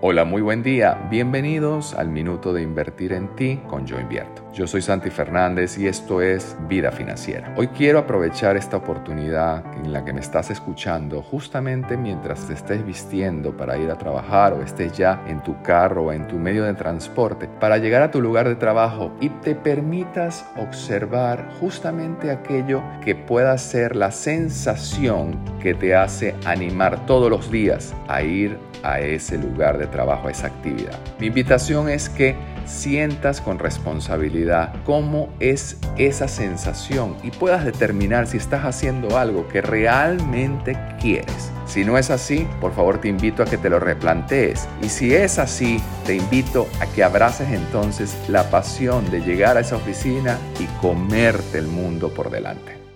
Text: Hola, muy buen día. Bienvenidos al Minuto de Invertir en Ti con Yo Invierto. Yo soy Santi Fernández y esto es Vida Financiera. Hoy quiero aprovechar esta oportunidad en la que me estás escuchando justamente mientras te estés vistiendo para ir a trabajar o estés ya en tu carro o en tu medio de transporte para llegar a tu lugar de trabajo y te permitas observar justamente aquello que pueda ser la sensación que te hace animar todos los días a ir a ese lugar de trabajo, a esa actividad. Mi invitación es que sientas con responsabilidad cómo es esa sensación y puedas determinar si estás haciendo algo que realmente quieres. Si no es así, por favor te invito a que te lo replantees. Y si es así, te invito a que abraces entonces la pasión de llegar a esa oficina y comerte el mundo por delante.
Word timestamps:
Hola, 0.00 0.24
muy 0.24 0.42
buen 0.42 0.62
día. 0.62 1.08
Bienvenidos 1.10 1.92
al 1.92 2.08
Minuto 2.08 2.52
de 2.52 2.62
Invertir 2.62 3.12
en 3.12 3.34
Ti 3.34 3.62
con 3.66 3.84
Yo 3.84 3.98
Invierto. 3.98 4.44
Yo 4.52 4.68
soy 4.68 4.80
Santi 4.80 5.10
Fernández 5.10 5.76
y 5.76 5.88
esto 5.88 6.22
es 6.22 6.56
Vida 6.68 6.92
Financiera. 6.92 7.52
Hoy 7.56 7.66
quiero 7.66 7.98
aprovechar 7.98 8.56
esta 8.56 8.76
oportunidad 8.76 9.64
en 9.74 9.92
la 9.92 10.04
que 10.04 10.12
me 10.12 10.20
estás 10.20 10.50
escuchando 10.50 11.20
justamente 11.20 11.96
mientras 11.96 12.46
te 12.46 12.54
estés 12.54 12.86
vistiendo 12.86 13.56
para 13.56 13.76
ir 13.76 13.90
a 13.90 13.98
trabajar 13.98 14.52
o 14.52 14.62
estés 14.62 14.96
ya 14.96 15.20
en 15.26 15.42
tu 15.42 15.60
carro 15.62 16.04
o 16.04 16.12
en 16.12 16.28
tu 16.28 16.36
medio 16.36 16.62
de 16.62 16.74
transporte 16.74 17.48
para 17.58 17.78
llegar 17.78 18.02
a 18.02 18.12
tu 18.12 18.20
lugar 18.20 18.48
de 18.48 18.54
trabajo 18.54 19.10
y 19.20 19.30
te 19.30 19.56
permitas 19.56 20.46
observar 20.56 21.48
justamente 21.58 22.30
aquello 22.30 22.84
que 23.04 23.16
pueda 23.16 23.58
ser 23.58 23.96
la 23.96 24.12
sensación 24.12 25.36
que 25.60 25.74
te 25.74 25.96
hace 25.96 26.36
animar 26.44 27.04
todos 27.04 27.30
los 27.30 27.50
días 27.50 27.92
a 28.06 28.22
ir 28.22 28.67
a 28.82 29.00
ese 29.00 29.38
lugar 29.38 29.78
de 29.78 29.86
trabajo, 29.86 30.28
a 30.28 30.30
esa 30.30 30.48
actividad. 30.48 30.98
Mi 31.18 31.26
invitación 31.26 31.88
es 31.88 32.08
que 32.08 32.36
sientas 32.66 33.40
con 33.40 33.58
responsabilidad 33.58 34.74
cómo 34.84 35.30
es 35.40 35.78
esa 35.96 36.28
sensación 36.28 37.16
y 37.22 37.30
puedas 37.30 37.64
determinar 37.64 38.26
si 38.26 38.36
estás 38.36 38.64
haciendo 38.64 39.16
algo 39.18 39.48
que 39.48 39.62
realmente 39.62 40.78
quieres. 41.00 41.50
Si 41.66 41.84
no 41.84 41.98
es 41.98 42.10
así, 42.10 42.48
por 42.60 42.72
favor 42.72 42.98
te 42.98 43.08
invito 43.08 43.42
a 43.42 43.46
que 43.46 43.58
te 43.58 43.68
lo 43.68 43.78
replantees. 43.78 44.66
Y 44.82 44.88
si 44.88 45.14
es 45.14 45.38
así, 45.38 45.82
te 46.06 46.16
invito 46.16 46.66
a 46.80 46.86
que 46.86 47.04
abraces 47.04 47.50
entonces 47.50 48.16
la 48.28 48.48
pasión 48.50 49.10
de 49.10 49.20
llegar 49.20 49.58
a 49.58 49.60
esa 49.60 49.76
oficina 49.76 50.38
y 50.58 50.64
comerte 50.80 51.58
el 51.58 51.66
mundo 51.66 52.08
por 52.08 52.30
delante. 52.30 52.87